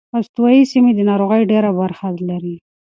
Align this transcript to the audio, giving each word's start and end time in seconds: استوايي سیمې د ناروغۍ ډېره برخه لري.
استوايي 0.17 0.63
سیمې 0.71 0.91
د 0.95 0.99
ناروغۍ 1.09 1.41
ډېره 1.51 1.69
برخه 1.79 2.07
لري. 2.29 2.55